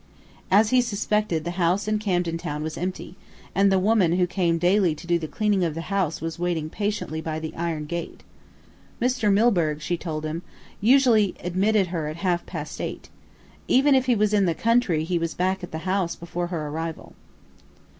As 0.49 0.71
he 0.71 0.77
had 0.77 0.85
suspected, 0.85 1.43
the 1.43 1.51
house 1.61 1.87
in 1.87 1.99
Camden 1.99 2.39
Town 2.39 2.63
was 2.63 2.75
empty, 2.75 3.17
and 3.53 3.71
the 3.71 3.77
woman 3.77 4.13
who 4.13 4.25
came 4.25 4.57
daily 4.57 4.95
to 4.95 5.05
do 5.05 5.19
the 5.19 5.27
cleaning 5.27 5.63
of 5.63 5.75
the 5.75 5.91
house 5.93 6.21
was 6.21 6.39
waiting 6.39 6.71
patiently 6.71 7.21
by 7.21 7.37
the 7.37 7.53
iron 7.55 7.85
gate. 7.85 8.21
Mr. 8.99 9.31
Milburgh, 9.31 9.79
she 9.79 9.97
told 9.97 10.23
them, 10.23 10.41
usually 10.79 11.35
admitted 11.43 11.85
her 11.89 12.07
at 12.07 12.15
half 12.15 12.47
past 12.47 12.81
eight. 12.81 13.09
Even 13.67 13.93
if 13.93 14.07
he 14.07 14.15
was 14.15 14.33
"in 14.33 14.45
the 14.45 14.55
country" 14.55 15.03
he 15.03 15.19
was 15.19 15.35
back 15.35 15.63
at 15.63 15.69
the 15.71 15.77
house 15.85 16.15
before 16.15 16.47
her 16.47 16.69
arrival. 16.69 17.13